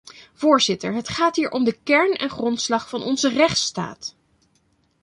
[0.33, 4.15] Voorzitter, het gaat hier om de kern en grondslag van onze rechtsstaat.